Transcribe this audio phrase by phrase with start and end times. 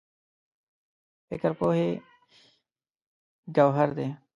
[1.29, 1.87] فکر پوهې
[3.55, 4.07] ګوهر دی.